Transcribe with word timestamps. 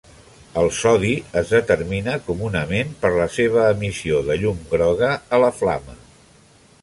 El 0.59 0.69
sodi 0.77 1.11
es 1.41 1.51
determina 1.55 2.15
comunament 2.29 2.95
per 3.03 3.11
la 3.17 3.27
seva 3.35 3.67
emissió 3.75 4.21
de 4.31 4.41
llum 4.45 4.63
groga 4.75 5.11
a 5.39 5.43
la 5.45 5.53
flama. 5.61 5.99